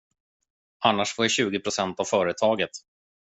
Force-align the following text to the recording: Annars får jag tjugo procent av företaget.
Annars 0.79 1.15
får 1.15 1.25
jag 1.25 1.31
tjugo 1.31 1.59
procent 1.59 1.99
av 1.99 2.03
företaget. 2.03 2.69